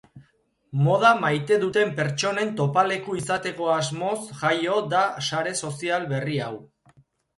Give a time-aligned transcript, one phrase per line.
[0.85, 6.53] Moda maite duten pertsonen topaleku izateko asmoz jaio da sare sozial berri hau.